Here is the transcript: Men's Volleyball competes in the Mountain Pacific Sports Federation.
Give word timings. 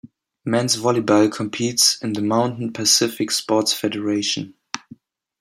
Men's 0.43 0.77
Volleyball 0.77 1.31
competes 1.31 2.01
in 2.01 2.13
the 2.13 2.23
Mountain 2.23 2.73
Pacific 2.73 3.29
Sports 3.29 3.71
Federation. 3.71 4.55